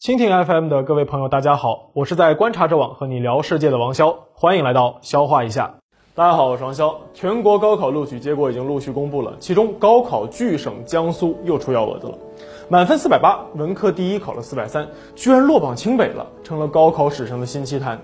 [0.00, 5.74] 蜻蜓 FM 的各位朋友，大家好，我是在观察者网和你聊世界的王潇，欢迎来到消化一下。
[6.14, 6.94] 大家好，我是王潇。
[7.12, 12.14] 全国高考录取结果已经陆续公布了，其中高考巨省江苏又出幺蛾子了，
[12.68, 18.00] 满分四百八，文科第一考了四百三，居然落榜清北了，成了高考史上的新奇谈。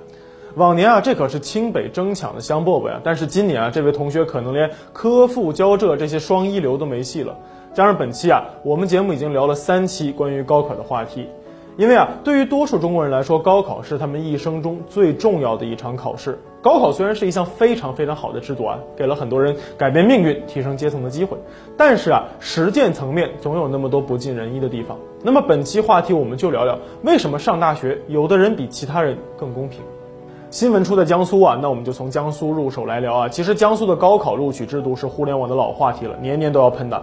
[0.57, 7.37] 往年啊，这可是清北争抢的香饽饽呀，但是今年啊，这位同学可能连科复交浙这些双一流都没戏了。
[7.73, 11.29] 加上本期啊，我们节目已经聊了三期关于高考的话题。
[11.77, 16.39] 因为啊，对于多数中国人来说，高考是他们一生中最重要的一场考试。
[16.63, 21.37] 高考虽然是一项非常非常好的制度啊，给了很多人改变命运、提升阶层的机会，
[21.77, 24.97] 但是啊，实践层面总有那么多不尽人意的地方。
[25.23, 29.81] 那么本期话题我们就聊聊，为什么上大学有的人比其他人更公平？
[30.51, 33.29] 新闻出在江苏啊，那我们就从江苏入手来聊啊。
[33.29, 37.03] 其实江苏的高考录取制度是互联网的老话题了，年年都要喷的。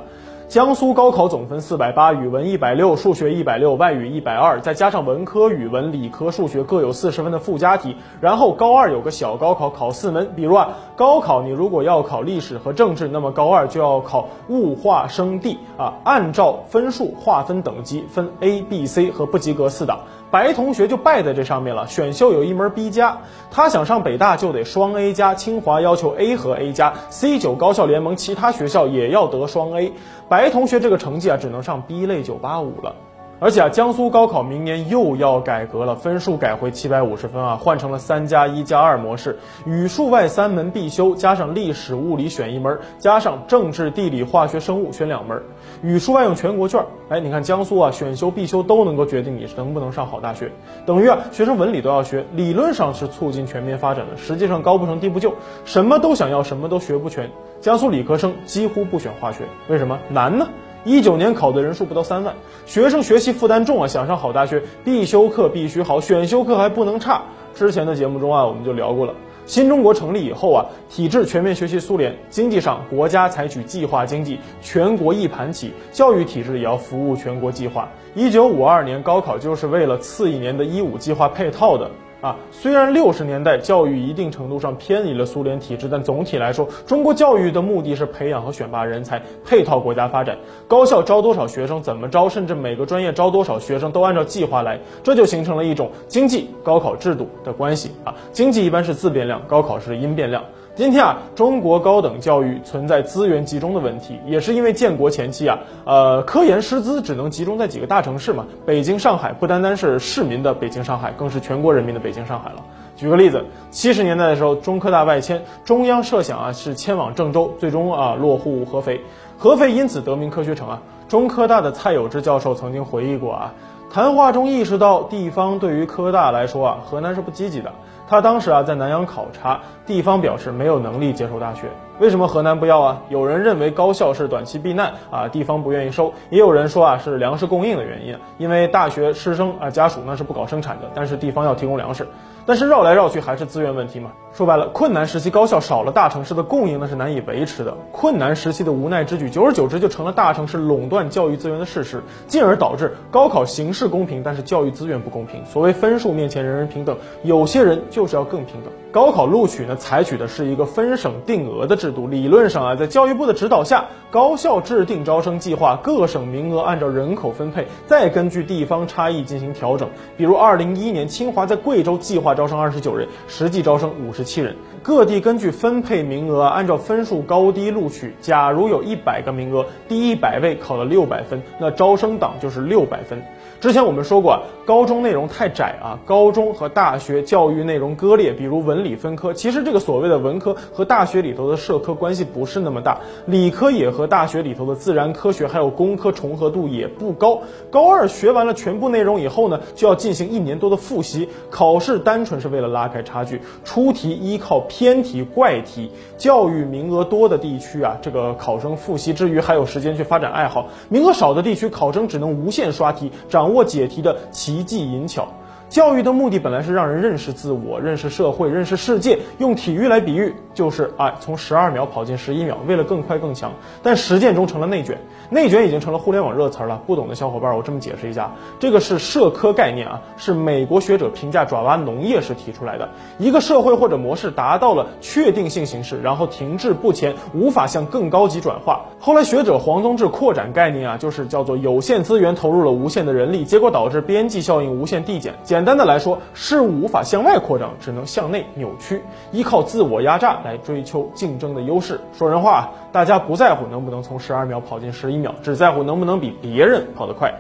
[0.52, 10.34] 江苏高考总分四百八，语文一百六，数学一百六，外语一百二，再加上文科、语文、理科、数学各有四十分的附加题，然后高二有个小高考，考四门。
[10.36, 20.00] 比如啊，高考你如果要考历史和政治，那么高二就要考物化生地啊，按照分数划分等级，分 A、B、C 和不及格四档。
[20.32, 23.18] 白同学就败在这上面了，选修有一门 B 加，
[23.52, 29.92] 他想上北大就得双 A 加，清华要求 A 和 A 加，C 九高校联盟其他学校也要得双 A，
[30.32, 32.96] 白同学这个成绩啊，只能上 B 类985了。
[33.42, 45.42] 而且啊，江苏高考明年又要改革了，分数改回七百五十分啊，换成了三加一加二模式，语数外三门必修，加上历史物理选一门，加上政治地理化学生物选两门，
[45.82, 46.86] 语数外用全国卷。
[47.10, 50.52] 哎，你看江苏啊，选修必修都能够决定你能不能上好大学，
[50.86, 55.34] 等于啊，学生文理都要学，理论上是促进全面发展的，实际上高不成低不就，
[55.66, 57.28] 什么都想要，什么都学不全。
[57.60, 59.98] 江苏理科生几乎不选化学，为什么？
[60.10, 60.48] 难呢？
[60.84, 62.34] 一九年考的人数不到三万，
[62.66, 63.88] 学生学习负担重啊！
[63.88, 67.22] 想上好大学，必修课必须好，选修课还不能差。
[67.54, 69.14] 之前的节目中啊，我们就聊过了。
[69.46, 77.88] 新中国成立以后啊，体制全面学习苏联，经济上国家采取计划经济，全国一盘棋，教育体制也要服务全国计划。
[78.16, 81.90] 一九五二年高考就是为了次一年的一五计划配套的。
[82.22, 90.38] 啊，虽然六十年代教育一定程度上偏离了苏联体制，但总体来说，中国教育的目的是培养和选拔人才，配套国家发展。
[90.68, 98.14] 高校招多少学生，怎么招，甚至每个专业招多少学生，都按照计划来，这就形成了一种经济高考制度的关系啊。
[98.32, 100.44] 经济一般是自变量，高考是因变量。
[100.74, 112.64] 今天啊，中国高等教育存在资源集中的问题，也是因为建国前期啊，呃，科研师资只能集中在几个大城市嘛，北京、上海，不单单是市民的北京、上海，更是全国人民的北京、上海了。
[112.96, 119.02] 举个例子，七十年代的时候，中科大外迁，中央设想啊是迁往郑州，最终啊落户合肥，
[119.38, 120.82] 合肥因此得名科学城啊。
[121.10, 123.54] 中科大的蔡有志教授曾经回忆过啊，
[123.92, 127.74] 谈话中意识到地方对于科大来说啊，河南是不积极的。
[128.12, 131.70] 他当时啊在南阳考察，地方表示没有能力接受大学。
[132.02, 133.04] 为什么河南不要啊？
[133.10, 142.08] 有人认为高校是短期避难啊，地方不愿意收；也有人说啊是粮食供应的原因，因为大学师生啊家属那是不搞生产的，但是地方要提供粮食。
[142.44, 144.14] 但是绕来绕去还是资源问题嘛。
[144.34, 147.78] 说白了，困难时期高校少了大城市的供应，那是难以维持的。
[147.92, 155.46] 困难时期的无奈之举，久而久之就成了大城市垄断教育资源的事实，进而导致高考形式公平，但是教育资源不公平。
[155.46, 158.74] 所谓分数面前人人平等，有些人就是要更平等。
[158.92, 162.08] 高考录取呢，采取的是一个分省定额的制度。
[162.08, 169.90] 理论上啊，在教育部的指导下，高校制定招生计划，各省名额按照人口分配，再根据地方差异进行调整。
[170.18, 174.54] 比如二零一一年，清华在贵州计划招生二十九人，实际招生五十七人。
[174.84, 178.14] 各地根据分配名额，按照分数高低录取。
[178.20, 183.22] 假如有一百个名额，第一百位考了六百分，那招生档就是六百分。
[183.62, 189.32] 之前我们说过，高中内容太窄啊，高中和大学教育内容割裂，比如文理分科。
[189.32, 197.40] 其实这个所谓的文科和大学里头的社科关系不是那么大，理科也和大学里头的自然科学还有工科重合度也不高。
[197.70, 205.92] 高二学完了全部内容以后呢，就要进行一年多的复习，考试单纯是为了拉开差距，出题依靠偏题怪题。
[206.18, 213.51] 教育名额多的地区啊，这个考生复习之余还有时间去发展爱好；名额少的地区，考生只能无限刷题，掌。
[213.51, 215.28] 握解题的奇技淫巧，
[215.72, 219.18] 教育的目的本来是让人认识自我、认识社会、认识世界。
[219.38, 223.54] 用体育来比喻，就是哎从十二秒跑进十一秒，为了更快更强。
[223.82, 226.82] 但实践中成了内卷，内卷已经成了互联网热词了。
[226.86, 232.90] 不懂的小伙伴，我这么解释一下，这个是社科概念啊，是美国学者评价爪哇农业时提出来的。
[233.18, 238.82] 一个社会或者模式达到了确定性形式，然后停滞不前，无法向更高级转化。
[239.00, 245.34] 后来学者黄宗智扩展概念啊，就是叫做有限资源投入了无限的人力，结果导致边际效应无限递减。
[245.44, 249.00] 简简单的来说，事物无法向外扩张，只能向内扭曲，
[249.32, 252.02] 依靠自我压榨来追求竞争的优势。
[252.18, 257.32] 说人话，大家不在乎能不能从十二秒跑进十一秒，只在乎能不能比别人跑得快。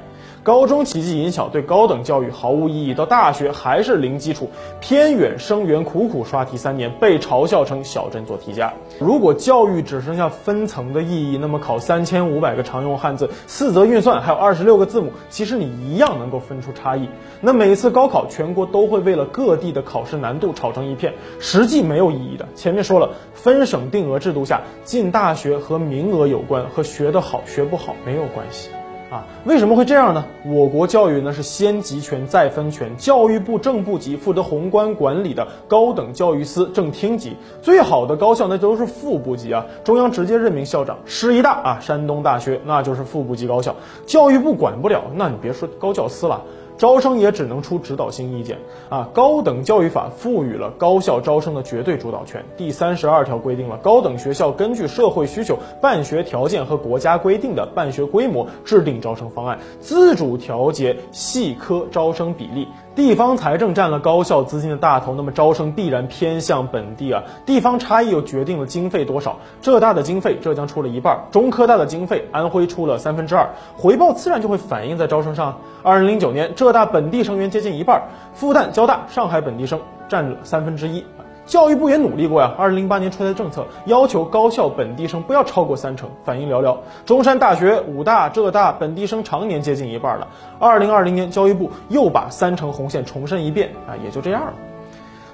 [0.43, 4.49] 高中奇迹引小对高等教育毫无意义，到大学还是零基础，
[4.79, 8.73] 偏远生源苦苦刷题三年，被嘲笑成小镇做题家。
[8.99, 17.07] 如果教育只剩下分层的意义，那么考三千五百个常用汉字，四则运算，还有二十六个字母，其实你一样能够分出差异。
[17.39, 22.47] 那每次高考，全国都会为了各地的考试难度吵成一片，实际没有意义的。
[22.55, 28.71] 前面说了，分省定额制度下进大学和名额有关，和学得好学不好没有关系。
[29.11, 30.23] 啊，为什么会这样呢？
[30.45, 40.97] 我国教育呢是先集权再分权，教育部正部级负责宏观管理的高等教育司正厅级，最好的高校那都是副部级啊，中央直接任命校长。
[41.03, 43.75] 师医大啊，山东大学那就是副部级高校，
[44.05, 46.41] 教育部管不了，那你别说高教司了。
[46.81, 48.57] 招生也只能出指导性意见
[48.89, 49.07] 啊！
[49.13, 52.43] 高等教育法赋予了高校招生的绝对主导权。
[52.57, 62.67] 第三十二条规定了高等学校根据社会需求、办学条件和国家规定的办学规模制定招生方案，自主调节系科招生比例。
[62.93, 67.23] 地方财政占了高校资金的大头，那么招生必然偏向本地啊。
[67.45, 69.37] 地方差异又决定了经费多少。
[69.61, 73.47] 浙大的经费，浙江出了一半；中科大的经费，安徽出了三分之二。
[73.77, 75.59] 回报自然就会反映在招生上。
[75.83, 78.01] 二零零九年，浙大本地生源接近一半，
[78.33, 81.03] 复旦、交大、上海本地生占了三分之一。
[81.47, 86.77] 教育部也努力过呀，二零零八年出台政策要求高校本地生不要超过三成，反应寥寥。
[87.05, 90.27] 中山大学、武大、浙大本地生常年接近一半了。
[90.59, 94.53] 二零二零年，教育部又把三成红线重申一遍啊，也就这样了。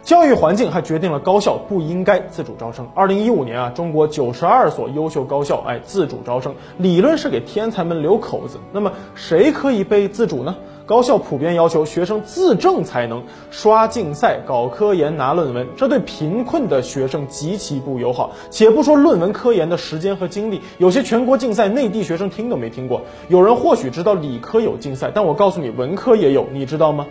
[0.02, 2.88] 教育环境还决定了高校不应该自主招生。
[2.96, 8.58] 二零一五年啊，中国九十二所优秀高校哎自主招生，理论是给天才们留口子。
[8.72, 10.56] 那么谁可以被自主呢？
[10.88, 18.32] 高校普遍要求学生自证才能，刷竞赛、搞科研、拿论文，这对贫困的学生极其不友好。
[18.50, 23.02] 且不说论文科研的时间和精力，有些全国竞赛，内地学生听都没听过。
[23.28, 27.06] 有人或许知道理科有竞赛，但我告诉你，文科也有，你知道吗？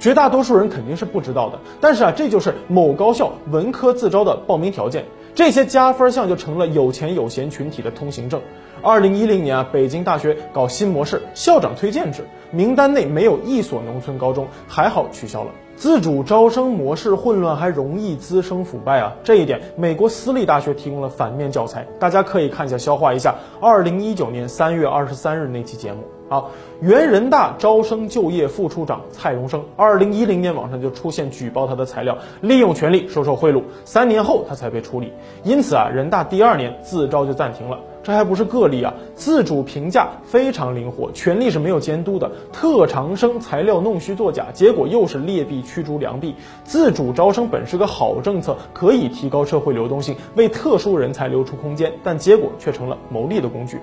[0.00, 1.58] 绝大多数人肯定是不知道的。
[1.82, 5.04] 但是啊，这就是某高校文科自招的报名条件，
[5.38, 8.42] 这些加分项就成了有钱有闲群体的通行证。
[8.82, 15.52] 二零一零年啊，北京大学搞新模式，校长推荐制，名单内没有一所农村高中，还好取消了。
[15.76, 19.14] 自主招生模式混乱，还容易滋生腐败啊！
[19.22, 23.36] 这一点，美国私立大学提供了反面教材，大家可以看一下，消化一下。
[23.60, 35.10] 二零一九年三月二十三日那期节目好，原人大招生就业副处长蔡荣生，二零一零年网上就出现举报他的材料，利用权力收受贿赂，三年后他才被处理。
[35.42, 37.78] 因此啊，人大第二年自招就暂停了。
[38.02, 38.94] 这还不是个例啊！
[39.14, 42.30] 自主评价非常灵活，权力是没有监督的。
[42.52, 46.34] 特长生材料弄虚作假，结果又是劣币驱逐良币。
[46.64, 53.78] 自主招生本是个好政策，可以提高社会流动性，为特殊人才留出空间，但结果却成了牟利的工具。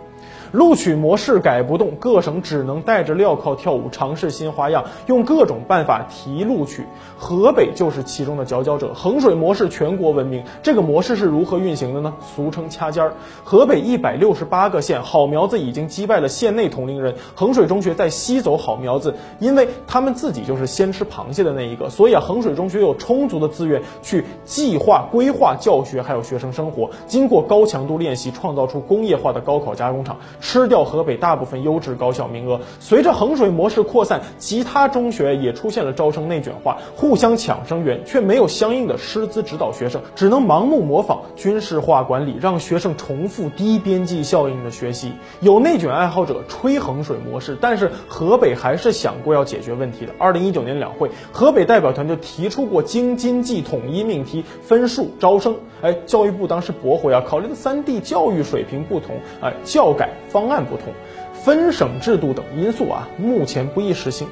[0.55, 6.85] 录取模式改不动，各省只能带着镣铐跳舞，尝试新花样，用各种办法提录取。
[7.17, 10.41] 河北就是其中的佼佼者，衡水模式全国闻名。
[10.63, 12.13] 这个模式是如何运行的呢？
[12.21, 13.13] 俗称掐尖儿。
[13.43, 17.13] 河北一百六十八个县，好苗子已经击败了县内同龄人。
[17.35, 26.89] 衡水中学在吸走好苗子，因为他们自己就是先吃螃蟹的那一个，所以啊，衡水中学有充足的资源去计划规划教学，还有学生生活。
[27.07, 30.15] 经过高强度练习，创造出工业化的高考加工厂。
[30.45, 32.61] 吃掉河北大部分优质高校名额。
[32.79, 45.13] 随着衡水模式扩散，其他中学也出现了招生内卷化，互相抢生源，却没有相应的师资指导学生，只能盲目模仿军事化管理，让学生重复低边际效应的学习。
[45.41, 50.13] 有内卷爱好者吹衡水模式，但是河北还是想过要解决问题的。
[50.19, 55.55] 二零一九年两会，河北代表团就提出过京津冀统一命题分数招生。
[55.81, 60.11] 哎，教育部当时驳回啊，考虑的三地教育水平不同，哎，教改。
[60.35, 60.91] 方案不同，
[61.33, 64.27] 分省制度等因素啊，目前不易实行。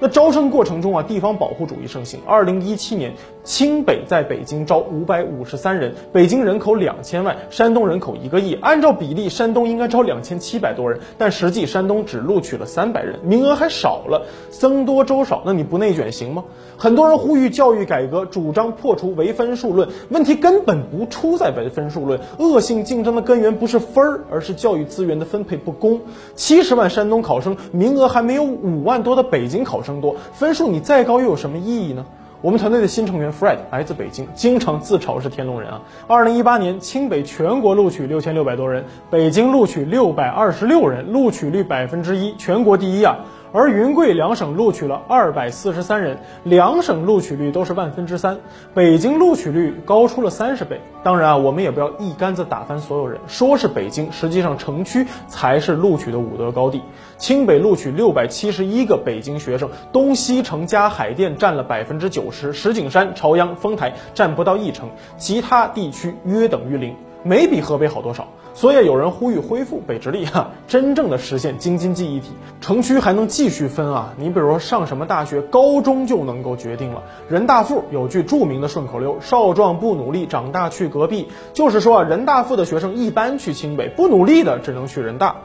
[0.00, 2.18] 那招生过程中啊，地方保护主义盛行。
[2.26, 3.12] 二零一七年，
[3.44, 16.44] 清北在北京招五百五十三人，北京人口两千万，山东人口一个亿，按照比例，山东应该招两千七百多人，但实际山东只录取了三百人，名额还少了，僧多粥少，那你不内卷行吗？
[16.76, 26.00] 很多人呼吁教育改革，主张破除唯分数论，问题根本不出在唯分数论，恶性竞争的根源不是分儿，而是教育资源的分配不公。
[26.36, 32.06] 七十万山东考生名额还没有五万多的北京考生多，分数你再高又有什么意义呢？
[32.42, 35.80] 我们团队的新成员 Fred 来自北京，经常自嘲是天龙人啊。
[36.08, 43.18] 二零一八年清北全国录取六千六百多人，北京录取六百二十六人，录取率百分之一，全国第一啊。
[43.54, 48.38] 而云贵两省录取了二百四十三人，两省录取率都是万分之三，
[48.72, 50.80] 北京录取率高出了三十倍。
[51.02, 56.80] 当然啊，我们也不要一竿子打翻所有人，说是北京，实际上城区才是录取的武德高地。
[57.18, 68.28] 清北录取六百七十一个北京学生，东西城加海淀占了百分之九十，石景山、朝阳、丰台占不到一成，其他地区约等于零，没比河北好多少。
[68.54, 72.30] 所以有人呼吁恢复北直隶哈， 真正的实现京津冀一体。
[72.60, 74.12] 城区还能继续分啊？
[74.18, 77.02] 你比如说上什么大学，高中就能够决定了。
[77.28, 85.36] 人大附有句著名的顺口溜：“少壮不努力，长大去隔壁。”就是说啊，人大附的学生一般去清北，不努力的只能去人大。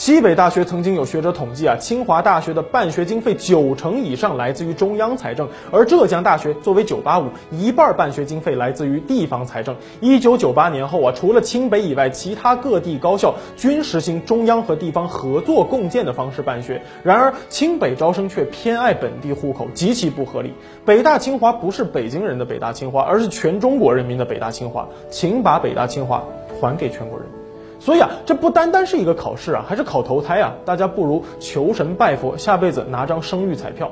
[0.00, 9.76] 西北大学曾经有学者统计啊，清华大学的办学经费九成以上来自于中央财政，而浙江大学作为985，一半办学经费来自于地方财政。
[10.00, 16.80] 一九九八年后啊，除了清北以外，其他各地高校均实行中央和地方合作共建的方式办学。
[17.02, 20.54] 然而，清北招生却偏爱本地户口，极其不合理。
[20.86, 26.24] 北大清华不是北京人的北大清华，而是全中国人民的北大清华，请把北大清华
[26.58, 27.39] 还给全国人民。
[27.80, 30.52] 所以啊，这不单单是一个考试啊，还是考投胎啊！
[30.66, 33.90] 大家不如求神拜佛，下辈子拿张生育彩票。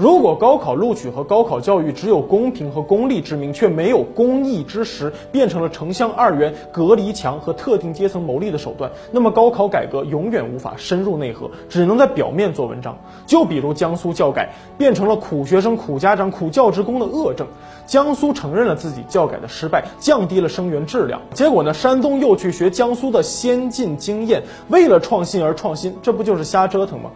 [0.00, 12.96] 如果高考录取和高考教育只有公平和公利之名，却没有公益之实，变成了城乡二元、隔离墙和特定阶层谋利的手段，那么高考改革永远无法深入内核，只能在表面做文章。
[13.26, 17.46] 就比如江苏教改变成了苦学生、苦家长、苦教职工的恶政，
[17.84, 21.20] 江苏承认了自己教改的失败，降低了生源质量。
[21.34, 27.10] 结果呢，山东又去学江苏的先进经验，为了创新而创新，这不就是瞎折腾吗？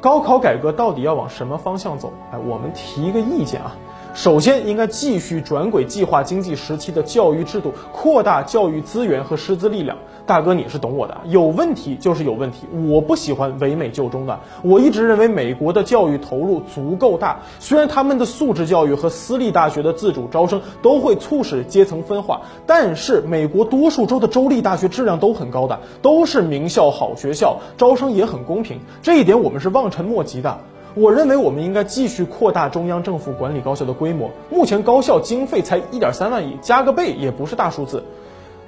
[0.00, 2.12] 高考改革到底要往什么方向走？
[2.32, 3.76] 哎，我们提一个意见啊。
[4.12, 9.96] 首先，应该继续转轨计划经济时期的教育制度，扩大教育资源和师资力量。
[10.26, 12.66] 大哥，你是懂我的，有问题就是有问题。
[12.88, 30.58] 我不喜欢唯美就中的，我一直认为美国的教育投入足够大，虽然他们的素质教育和私立大学的自主招生都会促使阶层分化，但是美国多数州的州立大学质量都很高的，都是名校好学校，招生也很公平，这一点我们是望尘莫及的。
[30.94, 34.30] 我认为我们应该继续扩大中央政府管理高校的规模。
[34.50, 38.02] 目前高校经费才一点三万亿，加个倍也不是大数字。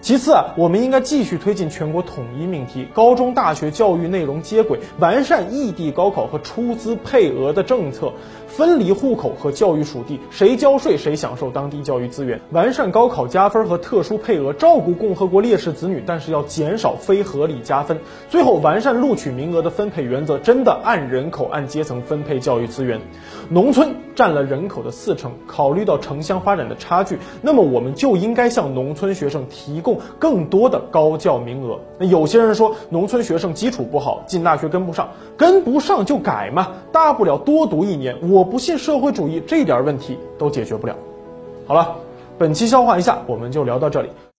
[0.01, 8.13] 其次啊，我们应该继续推进全国统一命题，高中大学教育内容接轨，完善异地高考和出资配额的政策，
[8.55, 17.99] 分离户口和教育属地，谁交税谁享受当地教育资源，完善高考加分和特殊配额，照顾共和国烈士子女，但是要减少非合理加分。
[18.29, 23.01] 最后，完善录取名额的分配原则，真的按人口、按阶层分配教育资源。
[23.49, 29.99] 农村占了人口的四成，考虑到城乡发展的差距，那么我们就应该向农村学生提供。
[30.19, 31.81] 更多的高教名额。
[31.99, 38.15] 那有些人说，农村学生基础不好，进大学跟不上，跟不上就改嘛，大不了多读一年。
[38.29, 40.97] 我我不信社会主义这点问题都解决不了。
[41.65, 41.95] 好了，
[42.37, 44.09] 本期消化一下，我们就聊到这里。